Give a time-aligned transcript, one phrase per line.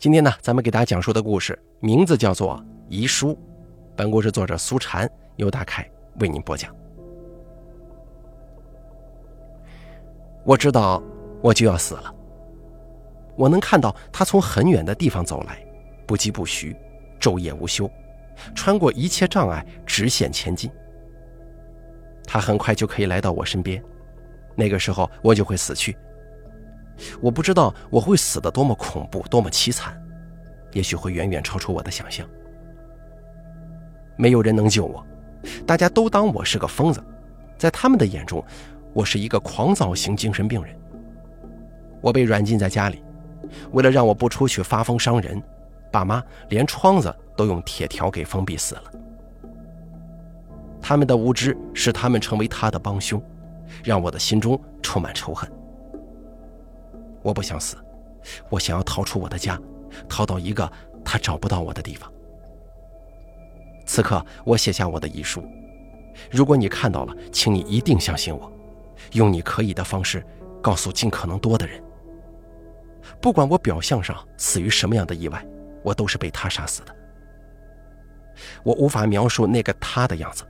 [0.00, 2.56] 今天呢，咱们给大家讲述的故事名字叫做
[2.88, 3.34] 《遗书》。
[3.94, 5.86] 本故事作者苏禅由大凯
[6.20, 6.74] 为您播讲。
[10.42, 11.02] 我知道
[11.42, 12.14] 我就要死了。
[13.36, 15.62] 我能看到他从很远的地方走来，
[16.06, 16.74] 不疾不徐，
[17.20, 17.86] 昼夜无休，
[18.54, 20.70] 穿过一切障碍，直线前进。
[22.24, 23.84] 他很快就可以来到我身边，
[24.56, 25.94] 那个时候我就会死去。
[27.20, 30.00] 我不知道我会死得多么恐怖，多么凄惨，
[30.72, 32.26] 也许会远远超出我的想象。
[34.16, 35.04] 没有人能救我，
[35.66, 37.02] 大家都当我是个疯子，
[37.56, 38.44] 在他们的眼中，
[38.92, 40.76] 我是一个狂躁型精神病人。
[42.02, 43.02] 我被软禁在家里，
[43.72, 45.42] 为了让我不出去发疯伤人，
[45.90, 48.82] 爸妈连窗子都用铁条给封闭死了。
[50.80, 53.22] 他们的无知使他们成为他的帮凶，
[53.84, 55.50] 让我的心中充满仇恨。
[57.22, 57.76] 我不想死，
[58.48, 59.60] 我想要逃出我的家，
[60.08, 60.70] 逃到一个
[61.04, 62.10] 他找不到我的地方。
[63.86, 65.44] 此刻，我写下我的遗书。
[66.30, 68.50] 如果你看到了，请你一定相信我，
[69.12, 70.24] 用你可以的方式
[70.62, 71.82] 告诉尽可能多的人。
[73.20, 75.44] 不管我表象上死于什么样的意外，
[75.82, 76.94] 我都是被他杀死的。
[78.62, 80.44] 我无法描述那个他的样子，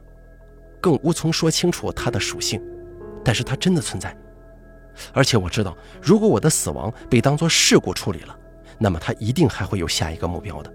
[0.81, 2.63] 更无从说清楚他的属性，
[3.25, 4.15] 但是他真的存在。
[5.13, 8.37] 而且我知道，如果我的死亡被当作事故处理了，
[8.79, 10.73] 那么他一定还会有下一个目标的，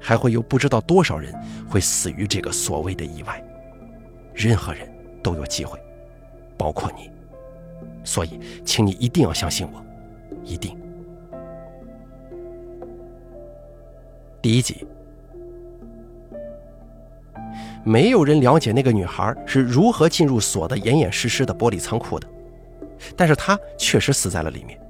[0.00, 1.34] 还会有不知道多少人
[1.68, 3.44] 会死于这个所谓的意外。
[4.34, 4.88] 任何人
[5.22, 5.78] 都有机会，
[6.56, 7.10] 包括你。
[8.04, 9.84] 所以，请你一定要相信我，
[10.44, 10.78] 一定。
[14.40, 14.86] 第一集，
[17.84, 22.28] 没有人了解那个女孩是如何进入锁得严严实实的玻璃仓库的。
[23.16, 24.80] 但是他确实死在了里面，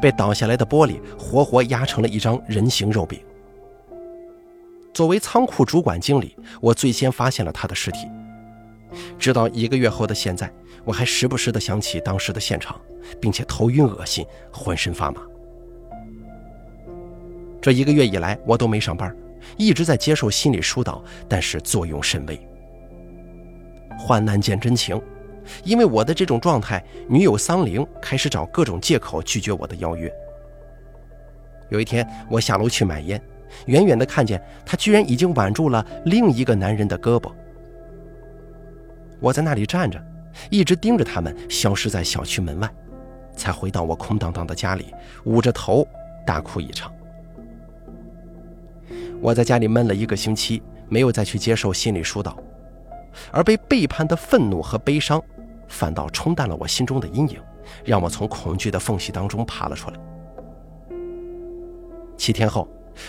[0.00, 3.20] 被倒下来的玻璃活活压成了一张人形肉饼。
[4.92, 8.08] 作为仓库主管经理，我最先发现了他的尸体。
[9.18, 10.48] 直到一个月后的现在，
[10.84, 12.80] 我还时不时地想起当时的现场，
[13.20, 15.20] 并且头晕恶心，浑身发麻。
[17.60, 19.12] 这一个月以来，我都没上班，
[19.56, 22.38] 一直在接受心理疏导，但是作用甚微。
[23.98, 25.00] 患难见真情。
[25.64, 30.12] 因为我的这种状态，女友桑玲开始找各种借口拒绝我的邀约。
[31.70, 33.20] 有一天，我下楼去买烟，
[33.66, 37.32] 远远的看见她居然已经挽住了另一个男人的胳膊。
[39.20, 40.02] 我在那里站着，
[40.50, 42.70] 一直盯着他们消失在小区门外，
[43.34, 44.92] 才回到我空荡荡的家里，
[45.24, 45.86] 捂着头
[46.26, 46.92] 大哭一场。
[49.20, 52.36] 我在家里闷了一个星期，没有再去接受心理疏导，
[53.32, 55.22] 而被背叛的愤怒和悲伤。
[55.74, 57.40] 反倒冲淡了我心中的阴影，
[57.84, 59.98] 让我从恐惧的缝隙当中爬了出来。
[62.16, 62.68] 七天后，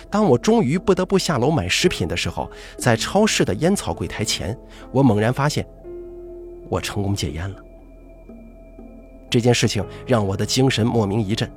[0.10, 4.58] 当我终于不得不下楼买食品的时候，在超市的烟草柜台前，
[4.92, 5.64] 我猛然发现，
[6.68, 7.58] 我成功戒烟了。
[9.30, 11.50] 这件事情让我的精神莫名一振，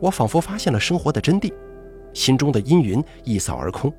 [0.00, 1.52] 我仿佛发现了生活的真谛，
[2.14, 3.92] 心中的阴云一扫而空，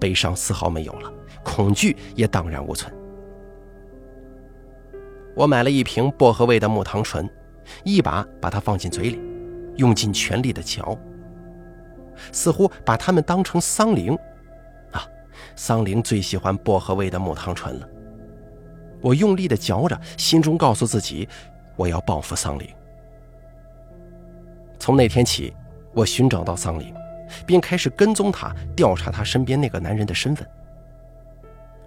[0.00, 1.12] 悲伤丝毫没有了，
[1.44, 2.90] 恐惧也荡然无存。
[5.36, 7.28] 我买了一瓶薄荷味的木糖醇，
[7.84, 9.20] 一把把它放进嘴里，
[9.76, 10.98] 用尽全力的嚼，
[12.32, 14.16] 似乎把它们当成桑灵。
[14.92, 15.06] 啊，
[15.54, 17.86] 桑灵最喜欢薄荷味的木糖醇了。
[19.02, 21.28] 我用力的嚼着，心中告诉自己，
[21.76, 22.66] 我要报复桑灵。
[24.78, 25.54] 从那天起，
[25.92, 26.94] 我寻找到桑灵，
[27.44, 30.48] 并开始跟踪他，调查他身边那个男人的身份。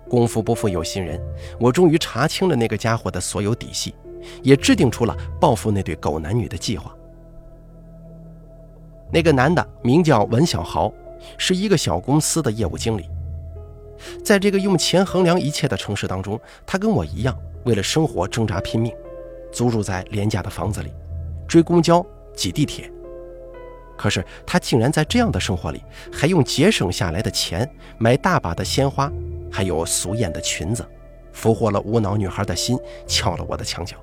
[0.10, 1.22] 功夫不负有心人，
[1.60, 3.94] 我终于查清了那个家伙的所有底细，
[4.42, 6.94] 也制定出了报复那对狗男女的计划。
[9.12, 10.92] 那个男的名叫文小豪，
[11.38, 13.10] 是一个小公司的业务经理。
[14.24, 18.94] 在这个用钱衡量一切的城市当中，他跟我一样，为了生活挣扎拼命，
[19.52, 20.92] 租住在廉价的房子里，
[21.48, 22.92] 追公交、挤地铁。
[23.98, 25.84] 可是他竟然在这样的生活里，
[26.14, 29.12] 还用节省下来的钱买大把的鲜花。
[29.52, 30.86] 还有俗艳的裙子，
[31.32, 33.98] 俘获了无脑女孩的心，撬了我的墙角。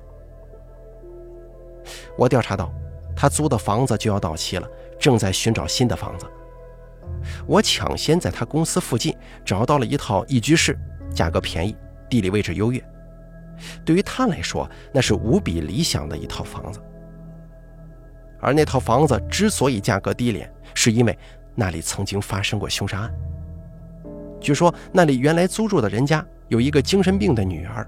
[2.17, 2.71] 我调查到，
[3.15, 4.67] 他租的房子就要到期了，
[4.99, 6.25] 正在寻找新的房子。
[7.45, 9.15] 我抢先在他公司附近
[9.45, 10.77] 找到了一套一居室，
[11.13, 11.75] 价格便宜，
[12.09, 12.83] 地理位置优越。
[13.85, 16.79] 对于他来说，那是无比理想的一套房子。
[18.39, 21.17] 而那套房子之所以价格低廉，是因为
[21.55, 23.13] 那里曾经发生过凶杀案。
[24.47, 27.85] 据说那里原来租住的人家有一个精神病的女儿，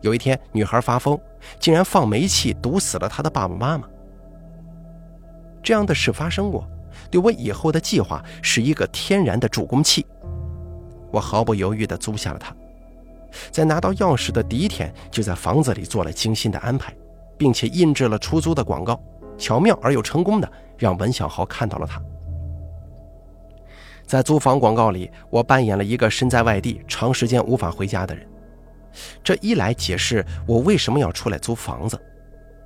[0.00, 1.18] 有一天女孩发疯，
[1.58, 3.88] 竟然放煤气毒死了她的爸爸妈妈。
[5.64, 6.64] 这样的事发生过，
[7.10, 10.06] 对我以后的计划是一个天然的助攻器。
[11.10, 12.54] 我毫不犹豫地租下了它，
[13.50, 16.94] 在拿到钥匙的第一天，就在房子里做了精心的安排，
[17.36, 19.02] 并且印制了出租的广告，
[19.36, 20.48] 巧妙而又成功的
[20.78, 22.00] 让文小豪看到了它。
[24.06, 28.26] 在租房广告里，我扮演了一个身在外地、长时间无法回家的人。
[29.22, 32.00] 这一来解释我为什么要出来租房子，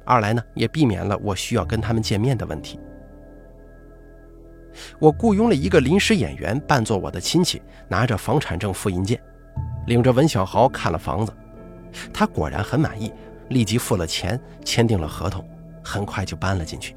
[0.04, 2.78] 二来呢也避免了我需要跟他们见面的问题。
[4.98, 9.20] 我雇佣了一个临时演员扮作我的亲戚，拿着房产证复印件，
[9.86, 11.32] 领着文小豪看了房子。
[12.12, 13.12] 他果然很满意，
[13.48, 15.44] 立即付了钱，签订了合同，
[15.82, 16.94] 很快就搬了进去。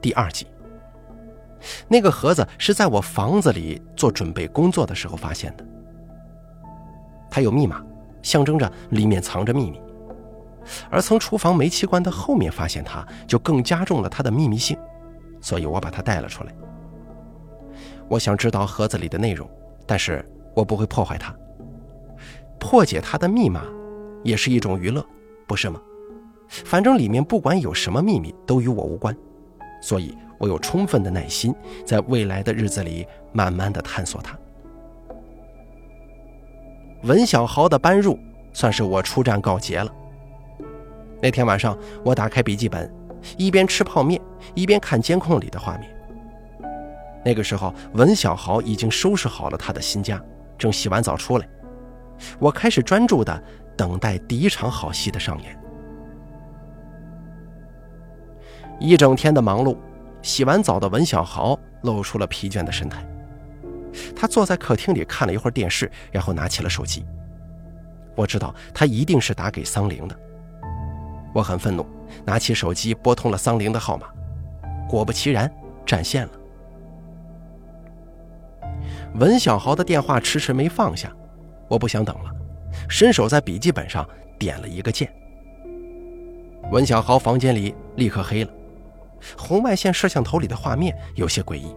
[0.00, 0.46] 第二集，
[1.88, 5.64] 那个盒子是在我房子里做准备工作的时候发现的。
[7.30, 7.84] 它有密码，
[8.22, 9.80] 象征着里面藏着秘密。
[10.90, 14.76] 而从厨房煤气罐的后面发现它，就更加重了它的秘密性。
[15.40, 16.52] 所以我把它带了出来。
[18.08, 19.48] 我想知道盒子里的内容，
[19.86, 20.24] 但是
[20.54, 21.34] 我不会破坏它。
[22.58, 23.62] 破解它的密码，
[24.24, 25.04] 也是一种娱乐，
[25.46, 25.80] 不是吗？
[26.48, 29.16] 反正里面不管有什么秘密，都与我无关。
[29.82, 31.54] 所以我有充分的耐心，
[31.84, 34.36] 在未来的日子里慢慢的探索它。
[37.02, 38.18] 文小豪的搬入，
[38.52, 39.92] 算是我出战告捷了。
[41.22, 42.92] 那天晚上，我打开笔记本，
[43.36, 44.20] 一边吃泡面，
[44.54, 45.90] 一边看监控里的画面。
[47.24, 50.22] 那个时候，文小豪已经收拾好了他的新家，
[50.58, 51.48] 正洗完澡出来。
[52.38, 53.42] 我开始专注的
[53.76, 55.58] 等待第一场好戏的上演。
[58.78, 59.76] 一整天的忙碌，
[60.26, 63.06] 洗完澡的文小豪露出了疲倦的神态。
[64.14, 67.06] 他坐在客厅里看了一会儿电视，然后拿起了手机。
[68.16, 70.18] 我知道他一定是打给桑玲的。
[71.32, 71.86] 我很愤怒，
[72.24, 74.08] 拿起手机拨通了桑玲的号码。
[74.88, 75.48] 果不其然，
[75.86, 76.32] 占线了。
[79.14, 81.12] 文小豪的电话迟迟没放下，
[81.68, 82.30] 我不想等了，
[82.88, 84.04] 伸手在笔记本上
[84.40, 85.08] 点了一个键。
[86.72, 88.50] 文小豪房间里立刻黑了，
[89.36, 91.74] 红外线摄像头里的画面有些诡异。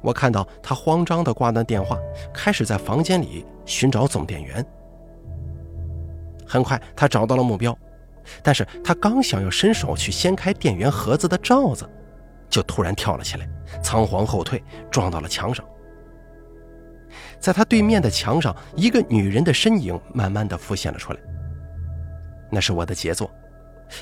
[0.00, 1.98] 我看到他慌张地挂断电话，
[2.32, 4.64] 开始在房间里寻找总电源。
[6.46, 7.76] 很快，他找到了目标，
[8.42, 11.88] 但是他刚想要伸手去掀开电源盒子的罩子，
[12.48, 13.48] 就突然跳了起来，
[13.82, 15.64] 仓皇后退，撞到了墙上。
[17.38, 21.18] 在他对面的墙上，一个女人的身影慢慢地浮现了出来。
[22.50, 23.30] 那是我的杰作，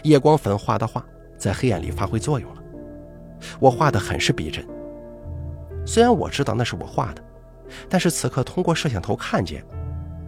[0.02, 1.04] 夜光粉画的画
[1.44, 2.62] 在黑暗里发挥作用了。
[3.60, 4.66] 我画的很是逼真。
[5.84, 7.22] 虽然我知道那是我画的，
[7.86, 9.62] 但是此刻通过摄像头看见，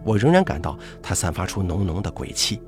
[0.05, 2.61] 我仍然感到它散发出浓浓的鬼气。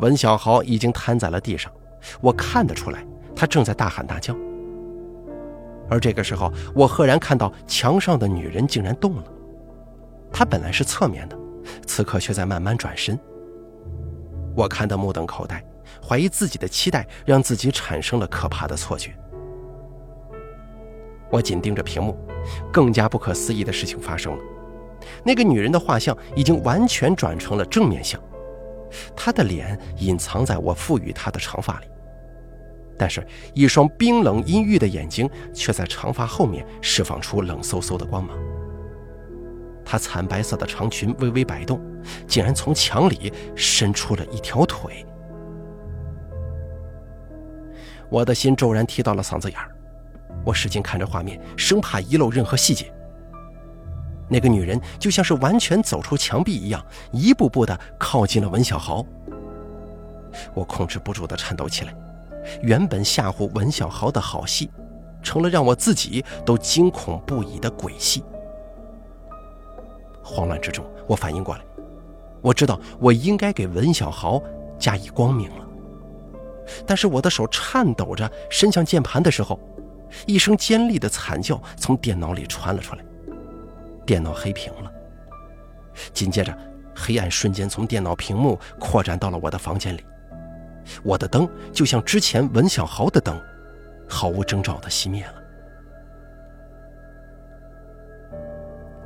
[0.00, 1.72] 文小豪已经瘫在了地上，
[2.20, 3.02] 我看得出来，
[3.34, 4.36] 他正在大喊大叫。
[5.88, 9.24] 而这个时候，我赫然看到墙上的女人竟然动了，
[10.30, 11.38] 她本来是侧面的，
[11.86, 13.18] 此刻却在慢慢转身。
[14.54, 15.64] 我看得目瞪口呆，
[16.06, 19.16] 怀疑自己的期待让自己产生了可怕的错觉。
[21.30, 22.16] 我紧盯着屏幕，
[22.72, 24.38] 更加不可思议的事情发生了。
[25.24, 28.20] 那个女人的画像已经完全转成了正面像，
[29.16, 31.86] 她的脸隐藏在我赋予她的长发里，
[32.96, 38.38] 但是，一双冰冷阴郁的眼睛却在长发后面释放出冷飕飕的光芒。
[39.84, 41.80] 她惨白色的长裙微微摆动，
[42.26, 45.04] 竟然从墙里伸出了一条腿。
[48.14, 49.74] 我的心骤然提到了嗓子眼儿。
[50.44, 52.92] 我使劲看着画面，生怕遗漏任何细节。
[54.28, 56.80] 那个女人就像是完全走出墙壁一样，
[57.10, 59.04] 一步步地靠近了文小豪。
[60.54, 61.92] 我控制不住地颤抖起来。
[62.62, 64.70] 原本吓唬文小豪的好戏，
[65.20, 68.22] 成了让我自己都惊恐不已的鬼戏。
[70.22, 71.64] 慌乱之中，我反应过来，
[72.40, 74.40] 我知道我应该给文小豪
[74.78, 75.63] 加以光明了。
[76.86, 79.58] 但是我的手颤抖着伸向键盘的时候，
[80.26, 83.04] 一声尖利的惨叫从电脑里传了出来，
[84.06, 84.92] 电脑黑屏了。
[86.12, 86.56] 紧接着，
[86.94, 90.04] 黑暗瞬间从电脑屏幕扩展到了我的房间里，
[91.02, 93.40] 我的灯就像之前文小豪的灯，
[94.08, 95.34] 毫无征兆的熄灭了。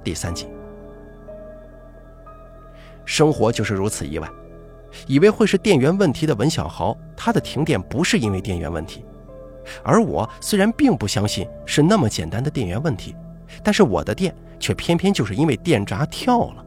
[0.03, 0.49] 第三集，
[3.05, 4.29] 生活就是如此意外，
[5.07, 9.05] 以为会是电源问题的文小豪，他的停电不是因为电源问题。
[9.83, 13.15] 而我虽然并不相信是那么简单的电源问题，
[13.63, 16.65] 但是我的电却偏偏就是因为电闸跳了。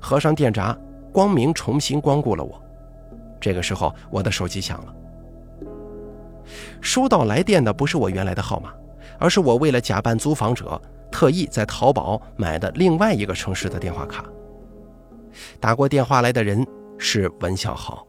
[0.00, 0.76] 合上电闸，
[1.12, 2.60] 光明重新光顾了我。
[3.40, 4.94] 这个时候，我的手机响了，
[6.80, 8.72] 收到来电的不是我原来的号码，
[9.18, 10.80] 而是我为了假扮租房者，
[11.10, 14.24] 特意在淘宝买的另外一个城市的电话卡。
[15.60, 16.66] 打过电话来的人
[16.98, 18.06] 是文小豪。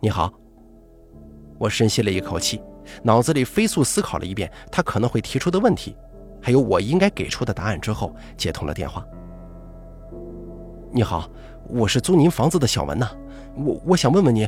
[0.00, 0.32] 你好。
[1.56, 2.60] 我深吸了一口气，
[3.02, 5.96] 脑子里飞速思考了一遍他可能会提出的问题，
[6.42, 9.06] 还有我应该给出的答案之后，接通了电话。
[10.90, 11.30] 你好，
[11.68, 13.08] 我是租您房子的小文呐，
[13.56, 14.46] 我我想问问您，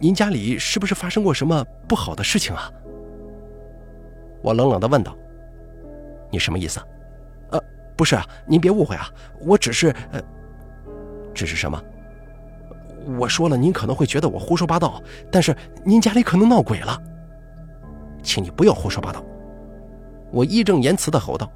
[0.00, 2.70] 您家里是不是发生过什么不好的事情啊？
[4.42, 5.16] 我冷冷地问道。
[6.28, 6.80] 你什么意思？
[7.50, 7.60] 呃，
[7.96, 9.08] 不是啊，您别误会啊，
[9.40, 9.94] 我只是……
[10.10, 10.20] 呃，
[11.36, 11.80] 只是什么？
[13.18, 15.00] 我说了，您可能会觉得我胡说八道，
[15.30, 17.00] 但是您家里可能闹鬼了，
[18.22, 19.24] 请你不要胡说八道。
[20.32, 21.48] 我义正言辞地吼道：“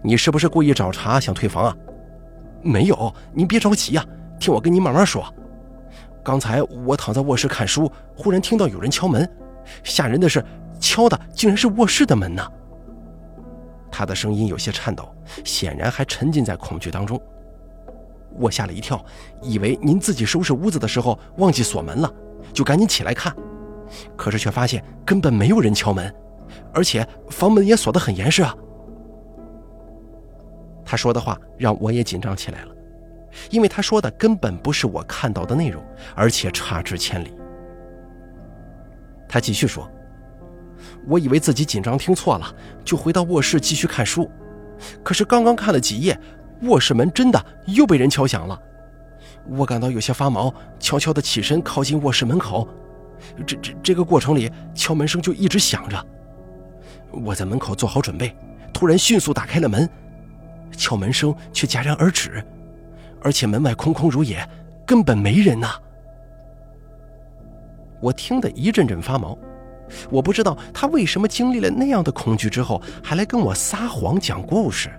[0.00, 1.76] 你是不是故意找茬想退房啊？”
[2.62, 4.02] 没有，您别着急呀，
[4.40, 5.22] 听我跟您慢慢说。
[6.22, 9.28] 刚才我躺在卧室看书，忽然听到有人敲门，
[9.82, 10.42] 吓人的是，
[10.80, 12.42] 敲的竟然是卧室的门呢。
[13.92, 17.20] 他的声音有些颤抖，显然还沉浸在恐惧当中。
[18.38, 19.04] 我吓了一跳，
[19.42, 22.12] 以为您自己收拾屋子的时候忘记锁门了，
[22.52, 23.34] 就赶紧起来看，
[24.16, 26.12] 可是却发现根本没有人敲门，
[26.72, 28.54] 而且房门也锁得很严实啊。
[30.84, 32.74] 他说的话让我也紧张起来了，
[33.50, 35.82] 因为他说的根本不是我看到的内容，
[36.14, 37.32] 而且差之千里。
[39.28, 39.90] 他继续说
[41.08, 44.30] ：“我以为自己紧张听错了，就回到卧室继续看书，
[45.02, 46.16] 可是刚刚看了几页，
[46.62, 48.58] 卧室门真的又被人敲响了。
[49.46, 52.66] 我感到有些发毛，悄悄地起身靠近卧室门口。
[53.46, 56.06] 这这这个过程里，敲门声就一直响着。
[57.10, 58.34] 我在门口做好准备，
[58.72, 59.88] 突然迅速打开了门。”
[60.76, 62.44] 敲门声却戛然而止，
[63.22, 64.44] 而且门外空空如也，
[64.84, 65.68] 根本没人呐！
[68.00, 69.38] 我听得一阵阵发毛，
[70.10, 74.90] 我不知道他为什么经历了那样的恐惧之后，还来跟我撒谎讲故事。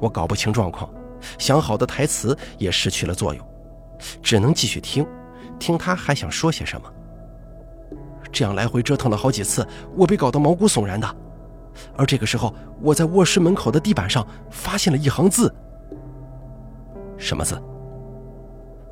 [0.00, 0.88] 我搞不清状况，
[1.38, 3.46] 想好的台词也失去了作用，
[4.22, 5.06] 只能继续听，
[5.58, 6.92] 听他还想说些什么。
[8.30, 11.16] 这样来回折腾了好几次，我被搞得毛骨悚然的。
[11.96, 15.52] 而这个时候，我在卧室门口的地板上发现了一行字。
[17.16, 17.60] 什么字？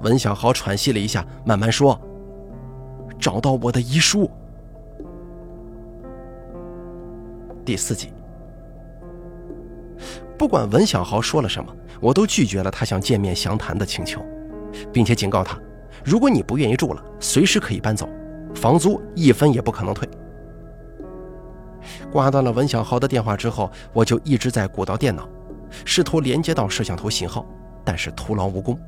[0.00, 2.00] 文小豪喘息了一下，慢慢说
[3.18, 4.30] ：“找到我的遗书。”
[7.64, 8.12] 第四集。
[10.38, 14.24] 不管文小豪说了什么，我都拒绝了他想见面详谈的请求，
[14.92, 15.58] 并且警告他：
[16.04, 18.08] 如果你不愿意住了，随时可以搬走，
[18.54, 20.08] 房租一分也不可能退。
[22.12, 25.28] 挂断了文小豪的电话之后，我就一直在鼓捣电脑，
[25.84, 27.46] 试图连接到摄像头信号，
[27.84, 28.78] 但是徒劳无功。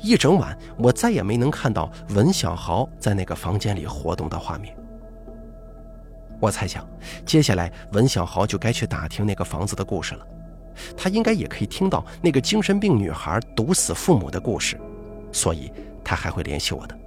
[0.00, 4.74] 一整晚，我再也没能看到文小豪在那个房间里活动的画面。
[6.40, 6.86] 我猜想，
[7.26, 10.26] 接下来文小豪就该去打听那个房子的故事了，
[10.96, 14.80] 他应该也可以听到那个精神病女孩毒死父母的故事，
[15.32, 16.98] 所以他还会联系我的。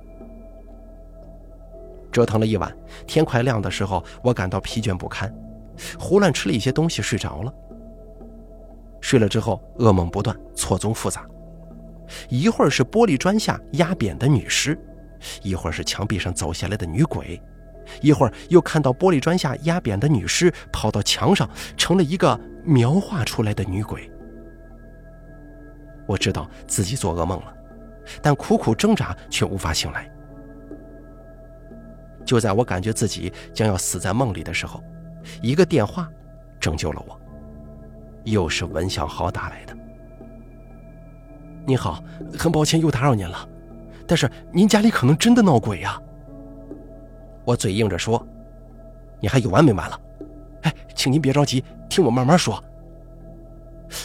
[2.11, 5.31] 折腾了一晚，天快亮的时候，我感到疲倦不堪，
[5.99, 7.53] 胡乱吃了一些东西，睡着了。
[8.99, 11.25] 睡了之后，噩梦不断，错综复杂。
[12.29, 14.79] 一会儿是玻璃砖下压扁的女尸，
[15.43, 17.39] 一会儿是墙壁上走下来的女鬼，
[18.01, 24.11] 一会儿又看到玻璃砖下压扁的女尸跑到墙上，成了一个描画出来的女鬼。
[26.05, 27.53] 我知道自己做噩梦了，
[28.21, 30.11] 但苦苦挣扎却无法醒来。
[32.25, 34.83] 就在我感觉自己将要死在梦里的时候，
[35.41, 36.09] 一个电话
[36.59, 37.19] 拯救了我。
[38.25, 39.73] 又是文小豪打来的。
[41.65, 42.03] 您好，
[42.37, 43.47] 很抱歉又打扰您了，
[44.05, 46.01] 但是您家里可能真的闹鬼呀。
[47.45, 48.25] 我嘴硬着说
[49.21, 49.99] ：“你还有完没完了？
[50.63, 51.63] 哎，请您别着急，
[51.97, 52.63] 听我慢慢说。”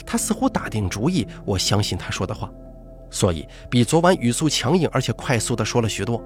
[0.06, 2.50] 他似乎打定主意，我相信他说的话，
[3.10, 6.22] 所以比昨晚语速强硬而且快速的说了许多。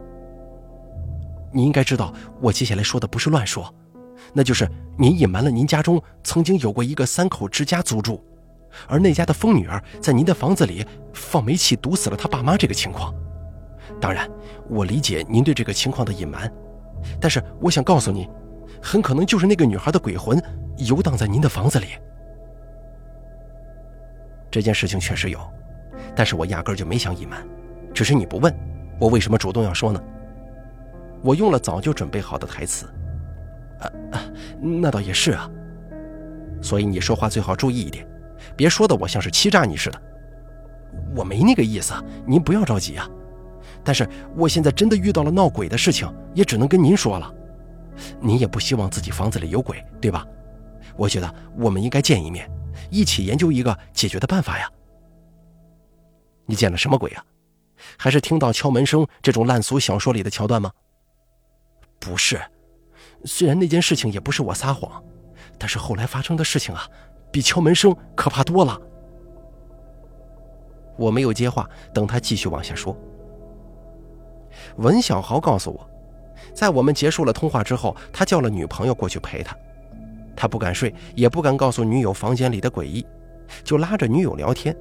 [1.53, 3.75] 你应该知道，我接下来说的不是乱说，
[4.33, 8.23] 那就是您隐瞒了您家中曾经有过一个三口之家租住，
[8.87, 13.15] 而那家的疯女儿在您的房子里放煤气毒死了他爸妈这个情况。
[13.99, 14.29] 当然，
[14.69, 16.53] 我理解您对这个情况的隐瞒，
[17.19, 18.29] 但是我想告诉你，
[18.83, 20.43] 很可能就是那个女孩的鬼魂
[20.79, 21.87] 游荡在您的房子里。
[24.51, 25.39] 这件事情确实有，
[26.15, 27.47] 但是我压根就没想隐瞒，
[27.93, 28.55] 只是你不问，
[28.99, 30.03] 我为什么主动要说呢？
[31.23, 32.87] 我用了早就准备好的台词，
[33.81, 34.23] 啊啊，
[34.61, 35.51] 那倒也是啊。
[36.63, 38.07] 所以你说话最好注意一点，
[38.57, 40.03] 别说的我像是欺诈你似的。
[41.15, 41.93] 我没那个意思，
[42.27, 43.09] 您不要着急啊。
[43.85, 47.35] 但是我现在真的遇到了闹鬼的事情，也只能跟您说了。
[48.21, 50.27] 你也不希望自己房子里有鬼，对吧？
[50.97, 52.51] 我觉得我们应该见一面，
[52.91, 54.71] 一起研究一个解决的办法呀。
[56.47, 57.25] 你见了什么鬼呀？
[57.99, 60.73] 还是听到敲门声这种烂俗小说里的桥段吗？
[61.99, 62.41] 不是，
[63.25, 65.03] 虽然那件事情也不是我撒谎，
[65.59, 66.89] 但是后来发生的事情啊，
[67.31, 68.81] 比敲门声可怕多了。
[70.97, 72.97] 我没有接话，等他继续往下说。
[74.77, 75.91] 文小豪告诉我，
[76.55, 79.57] 在我们结束了通话之后，他叫了女朋友过去陪他。
[80.35, 83.07] 他不敢睡，也不敢告诉女友房间里的诡异，
[83.65, 84.77] 就拉着女友聊天。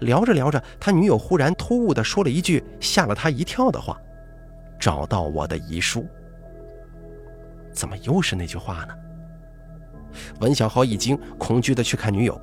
[0.00, 3.96] 聊着聊着，他女友忽然突兀地说了一句吓了他一跳的话
[4.78, 6.06] ：“找到我的遗书。”
[7.72, 8.94] 怎么又是那句话呢？
[10.40, 12.40] 文小豪一惊，恐惧地去看女友。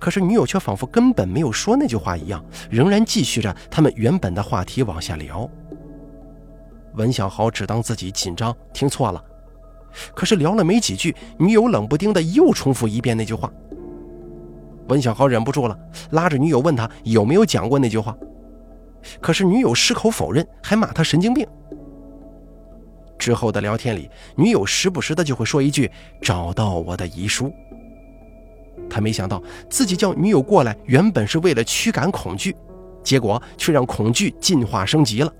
[0.00, 5.48] 可是女友却仿佛根本没有说那句话一样，仍然继续着他们原本的话题往下聊。
[6.98, 9.24] 文小豪只当自己紧张听错了，
[10.14, 13.50] 可是聊了没几句，女友冷不丁的又重复一遍那句话。
[14.88, 15.78] 文小豪忍不住了，
[16.10, 18.16] 拉着女友问他有没有讲过那句话，
[19.20, 21.46] 可是女友矢口否认，还骂他神经病。
[23.18, 25.90] 之后的聊天里，女友时不时的就会说一句
[26.22, 27.52] “找到我的遗书”。
[28.88, 32.56] 他没想到自己叫女友过来，原本是为了驱赶恐惧，
[33.02, 35.32] 结果却让恐惧进化升级了。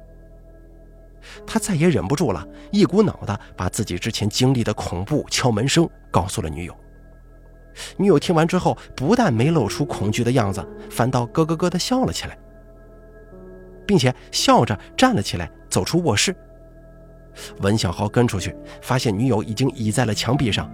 [1.47, 6.77] 他再也忍不住了，一股脑的把自己之前经历的恐怖敲门声告诉了女友。
[7.97, 12.37] 女友听完之后，不但没露出恐惧的样子，反倒咯咯咯的笑了起来，
[13.87, 16.35] 并且笑着站了起来，走出卧室。
[17.61, 20.69] 文小豪跟出去，发现女友已经倚在了墙壁上。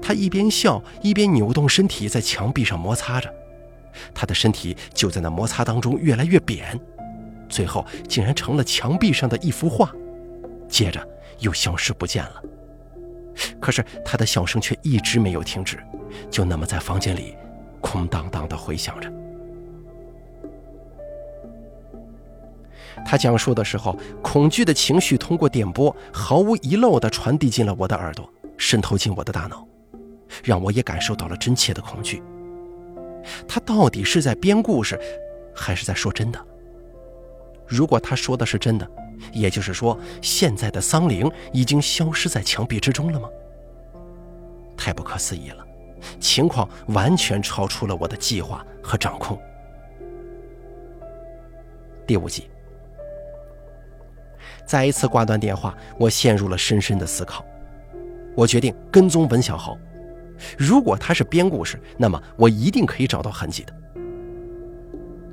[0.00, 3.30] 他一边笑一边扭动身体，在墙壁上摩擦着，
[4.14, 6.78] 他的身体就在那摩擦当中越来越扁，
[7.50, 9.92] 最后竟然成了墙壁上的一幅画，
[10.68, 11.06] 接着
[11.40, 12.42] 又消失不见了。
[13.60, 15.78] 可是他的笑声却一直没有停止，
[16.30, 17.36] 就那么在房间里
[17.80, 19.12] 空荡荡的回响着。
[23.04, 29.66] 他讲述的时候，恐惧的情绪通过电波毫无遗漏地传递进了我的耳朵，渗透进我的大脑。
[30.44, 32.22] 让我也感受到了真切的恐惧。
[33.48, 34.96] 他到底是在编故事，
[35.52, 36.38] 还是在说真的？
[37.70, 38.90] 如果他说的是真的，
[39.32, 43.28] 也就是说，现在的桑灵已经消失在墙壁之中了吗？
[44.76, 45.64] 太不可思议了，
[46.18, 49.40] 情况完全超出了我的计划和掌控。
[52.06, 52.50] 第五集，
[54.66, 57.44] 再一次挂断电话，我陷入了深深的思考。
[58.34, 59.78] 我决定跟踪文小豪。
[60.58, 63.72] 如果他是编故事，那么我一定可以找到痕迹的。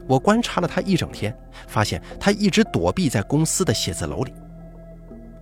[0.07, 4.33] 我观察了他一整天，发现他一直躲避在公司的写字楼里。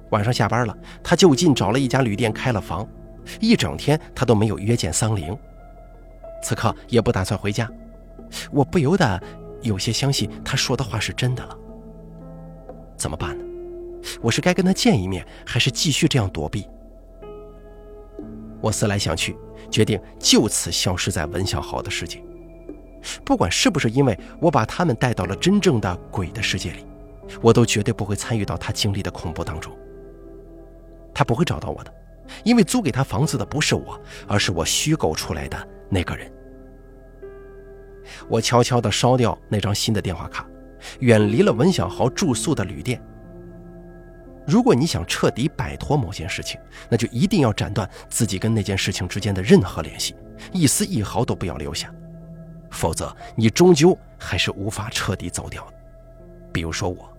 [0.09, 2.87] 晚上下班了，他就近找了一家旅店开了房，
[3.39, 5.37] 一整天他都没有约见桑玲。
[6.41, 7.69] 此刻也不打算回家，
[8.51, 9.21] 我不由得
[9.61, 11.57] 有些相信他说的话是真的了。
[12.97, 13.43] 怎么办呢？
[14.21, 16.67] 我是该跟他见一面，还是继续这样躲避？
[18.61, 19.37] 我思来想去。
[19.71, 22.23] 决定就此消失在文小豪的世界，
[23.23, 26.85] 不管是不是因为我把他们带到了真正的鬼的世界里，
[27.41, 29.75] 我都绝对不会参与到他经历的恐怖当中。
[31.13, 31.93] 他不会找到我的，
[32.43, 36.31] 因为租给他房子的不是我，而是我虚构出来的那个人。
[38.27, 40.45] 我悄悄地烧掉那张新的电话卡，
[40.99, 43.01] 远离了文小豪住宿的旅店。
[44.45, 50.15] 如果你想彻底摆脱某件事情，那就一定要斩断自己跟那件事情之间的任何联系，
[50.51, 51.91] 一丝一毫都不要留下，
[52.75, 55.73] 否则你终究还是无法彻底走掉的。
[56.53, 57.09] 比如说我，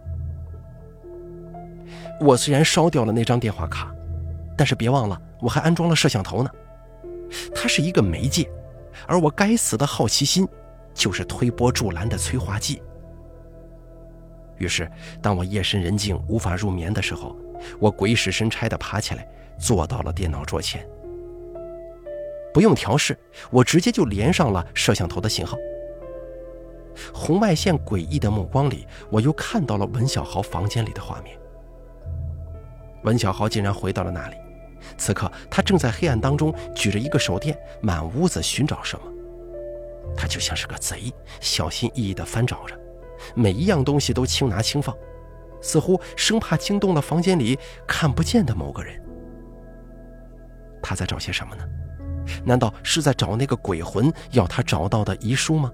[2.21, 3.92] 我虽然烧掉了那张电话卡，
[4.57, 6.51] 但是别忘了我还安装了摄像头呢，
[7.55, 8.49] 它是一个媒介，
[9.07, 10.47] 而我该死的好奇心
[10.95, 12.83] 就是推波助澜的催化剂。
[14.59, 14.90] 于是，
[15.21, 17.37] 当我夜深人静无法入眠的时候，
[17.79, 20.87] 我鬼使神差地爬起来，坐到了电脑桌前。
[22.57, 23.14] 不用调试，
[23.51, 25.59] 我直接就连上了摄像头的信号。
[27.12, 31.38] 红外线诡异的目光里，我又看到了文小豪房间里的画面。
[33.05, 34.37] 文小豪竟然回到了那里，
[34.97, 39.05] 此刻他正在黑暗当中举着一个手电，满屋子寻找什么。
[40.16, 42.75] 他就像是个贼，小心翼翼地翻找着。
[43.35, 44.97] 每一样东西都轻拿轻放，
[45.61, 48.99] 似乎生怕惊动了房间里看不见的某个人。
[50.83, 51.62] 他在找些什么呢？
[52.44, 55.72] 难道是在找那个鬼魂要他找到的遗书吗？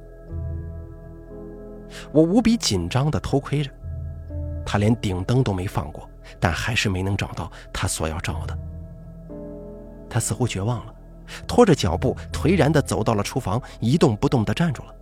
[2.11, 3.71] 我无比紧张地偷窥着，
[4.65, 6.09] 他连顶灯都没放过，
[6.41, 8.59] 但还是没能找到他所要找的。
[10.09, 10.95] 他似乎绝望了，
[11.47, 14.95] 拖着脚步颓然地走到了厨房，一动不动地站住了。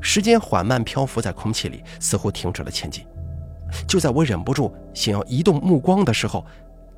[0.00, 3.06] 时间缓慢漂浮在空气里，似乎停止了前进。
[3.88, 6.44] 就在我忍不住想要移动目光的时候，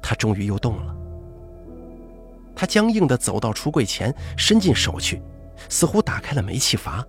[0.03, 0.97] 他终于又动了。
[2.57, 5.23] 他僵硬地走到橱柜前，伸进手去，
[5.69, 7.05] 似乎打开了煤气阀。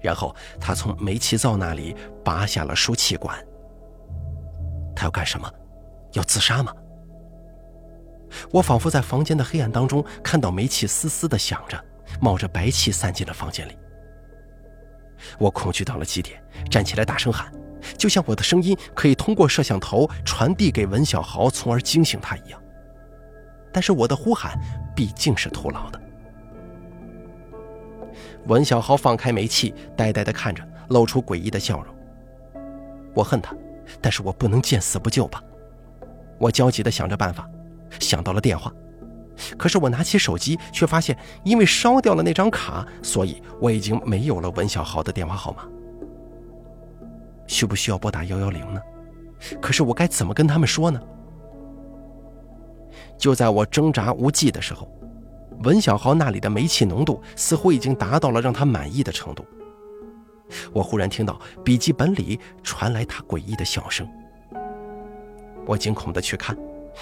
[0.00, 3.38] 然后他从煤气灶那里拔下了输气管。
[4.96, 5.52] 他要干什么？
[6.14, 6.72] 要自杀吗？
[8.50, 11.82] 我仿佛在房间的黑暗当中看到煤气嘶嘶地响着，
[12.20, 13.76] 冒着白气散进了房间里。
[15.38, 17.52] 我恐惧到了极点，站起来大声喊，
[17.96, 22.62] 就像我的声音可以通过摄像头传递给文小豪，从而惊醒他一样。
[23.72, 24.58] 但是我的呼喊
[24.94, 26.00] 毕竟是徒劳的。
[28.46, 31.94] 文小豪放开煤气，呆呆地看着，露出诡异的笑容。
[33.14, 33.54] 我恨他，
[34.00, 35.42] 但是我不能见死不救吧？
[36.38, 37.48] 我焦急地想着办法，
[37.98, 38.72] 想到了电话，
[39.58, 45.64] 可是我拿起手机，却发现因为烧掉了那张卡，所以我已经没有了文小豪的电话号码。
[47.46, 48.80] 需不需要拨打幺幺零呢？
[49.60, 51.00] 可是我该怎么跟他们说呢？
[53.18, 54.88] 就在我挣扎无计的时候。
[55.64, 59.44] 文小豪那里的煤气浓度似乎已经达到了让他满意的程度。
[60.72, 64.08] 我忽然听到笔记本里传来他诡异的笑声。
[65.66, 66.56] 我惊恐地去看，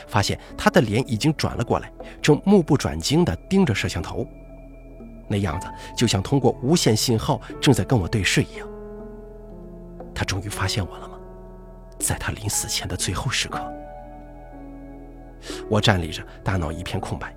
[0.08, 4.26] 发现他的脸已经转了过来，正目不转睛地盯着摄像头，
[5.28, 8.66] 那样子就像通过无线信号正在跟我对视一样。
[10.14, 11.18] 他终于发现我了吗？
[11.98, 13.60] 在他临死前的最后时刻，
[15.68, 17.34] 我站立着，大脑一片空白。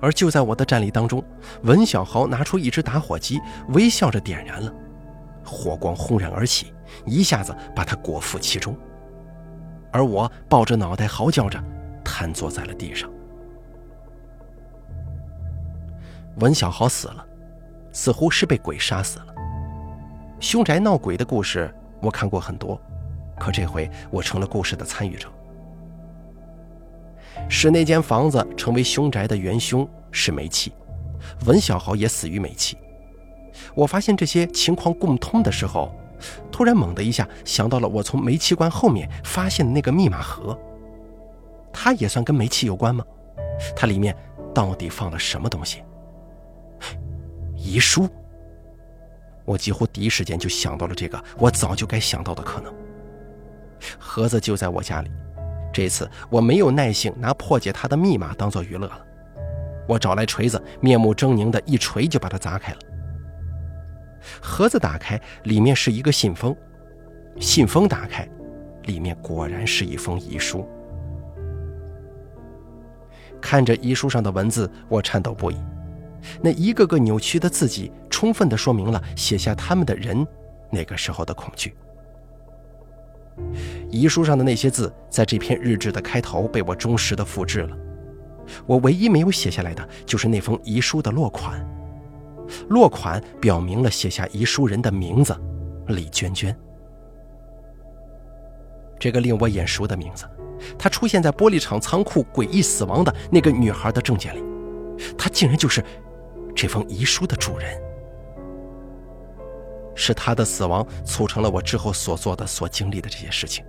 [0.00, 1.22] 而就在我的站立当中，
[1.62, 4.72] 文小豪拿出一只打火机，微笑着点燃了，
[5.44, 6.72] 火光轰然而起，
[7.04, 8.74] 一下子把他裹覆其中。
[9.92, 11.62] 而我抱着脑袋嚎叫着，
[12.02, 13.10] 瘫坐在了地上。
[16.36, 17.26] 文小豪死了，
[17.92, 19.26] 似乎是被鬼杀死了。
[20.38, 22.80] 凶宅闹鬼的故事我看过很多，
[23.38, 25.28] 可这回我成了故事的参与者。
[27.50, 30.72] 使那间房子成为凶宅的元凶是煤气，
[31.44, 32.78] 文小豪也死于煤气。
[33.74, 35.92] 我发现这些情况共通的时候，
[36.52, 40.56] 突然猛地一下想到了我从煤气罐后面发现的那个密码盒，
[41.72, 43.04] 它也算跟煤气有关吗？
[43.74, 44.16] 它里面
[44.54, 45.82] 到底放了什么东西？
[47.56, 48.08] 遗书。
[49.44, 52.72] 我几乎第一时间就想到了这个我早就该想到的可能。
[53.98, 55.10] 盒子就在我家里。
[55.72, 59.06] 这次我没有耐性拿破解它的密码当做娱乐了，
[59.88, 62.78] 我找来锤子，面目狰狞的一锤就把它砸开了。
[64.40, 66.54] 盒子打开，里面是一个信封，
[67.38, 68.28] 信封打开，
[68.82, 70.68] 里面果然是一封遗书。
[73.40, 75.56] 看着遗书上的文字，我颤抖不已，
[76.42, 80.26] 那一个个扭曲的字迹，充分的说明了写下他们的人
[80.70, 81.74] 那个时候的恐惧。
[83.90, 87.76] 遗书上的那些字，在这篇日志的开头被我忠实的复制了。
[88.66, 91.64] 我唯一没有写下来的，就是那封遗书的落款。
[92.68, 95.36] 落款表明了写下遗书人的名字：
[95.88, 96.56] 李娟娟。
[98.98, 100.24] 这个令我眼熟的名字，
[100.78, 104.42] 她出现在玻璃厂仓库诡异死亡的那个女孩的证件里。
[105.16, 105.84] 她竟然就是
[106.54, 107.80] 这封遗书的主人。
[109.94, 113.62] 是他的死亡促成了我之后所做的、所经历的这些事情。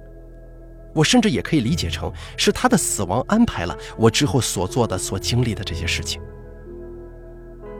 [0.93, 6.21] 我甚至也可以理解成是他的死亡安排了我之后所做的、所经历的这些事情。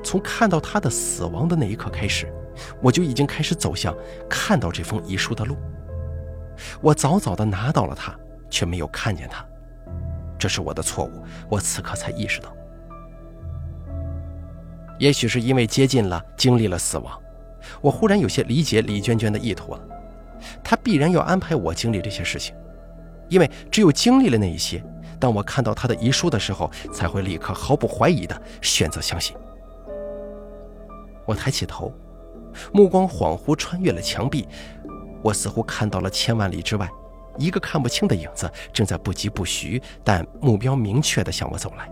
[0.04, 2.32] 从看到他的死亡的那一刻开始，
[2.82, 3.96] 我就已经开始走向
[4.30, 5.56] 看到这封遗书的路。
[6.82, 8.16] 我早早的拿到了它，
[8.50, 9.46] 却没有看见它，
[10.40, 11.24] 这是我的错误。
[11.50, 12.52] 我此刻才意识到，
[15.00, 17.20] 也许是因为接近了，经历了死亡。
[17.80, 19.82] 我忽然有些理解李娟娟的意图了，
[20.64, 22.56] 她必然要安排我经历这些事情，
[23.32, 24.84] 因为只有经历了那一些，
[25.18, 29.36] 当我看到他的遗书的时候，才会立刻毫不怀疑地选择相信。
[31.26, 31.94] 我抬起头，
[32.74, 34.46] 目光恍惚穿越了墙壁，
[35.24, 36.90] 我似乎看到了千万里之外，
[37.38, 41.90] 一个看不清的影子正在不疾不徐，但目标明确地向我走来。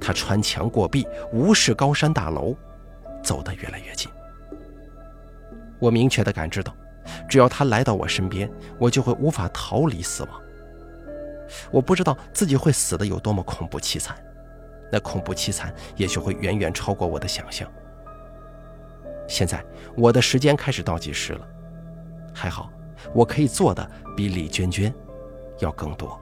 [0.00, 2.56] 他穿墙过壁，无视高山大楼，
[3.22, 4.10] 走得越来越近。
[5.78, 6.74] 我明确地感知到，
[7.28, 10.42] 只要他来到我身边，我就会无法逃离死亡。
[11.70, 14.16] 我不知道自己会死的有多么恐怖凄惨，
[14.92, 17.70] 那恐怖凄惨也许会远远超过我的想象。
[19.26, 19.64] 现在
[19.96, 21.46] 我的时间开始倒计时了，
[22.34, 22.70] 还好，
[23.14, 24.92] 我可以做的比李娟娟
[25.58, 26.18] 要更多。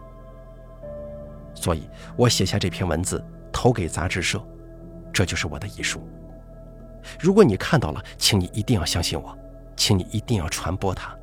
[1.54, 4.40] 所以我写下这篇文字，投给杂志社，
[5.12, 6.00] 这就是我的遗书。
[7.18, 9.36] 如果你看到了，请你一定要相信我，
[9.76, 11.14] 请你一定要传播它，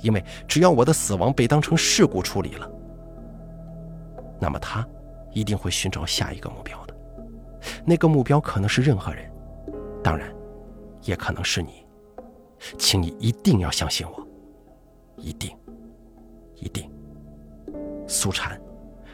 [0.00, 2.70] 因为只要我的死亡被当成事故处理了，
[4.38, 4.86] 那么他
[5.32, 6.94] 一定会寻找下一个目标的。
[7.84, 9.30] 那个目标可能是任何人，
[10.02, 10.30] 当然，
[11.02, 11.84] 也可能是你。
[12.78, 14.26] 请你一定要相信我，
[15.16, 15.56] 一定，
[16.56, 16.90] 一定。
[18.06, 18.60] 苏禅，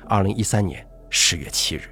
[0.06, 1.82] 二零一三年十月七日。